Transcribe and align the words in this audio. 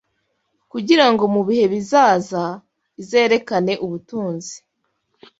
Kugira 0.71 1.05
ngo 1.11 1.23
mu 1.33 1.41
bihe 1.47 1.65
bizaza, 1.73 2.43
izerekane 3.01 3.73
ubutunzi 3.85 4.55